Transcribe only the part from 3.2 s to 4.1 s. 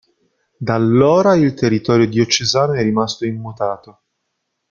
immutato.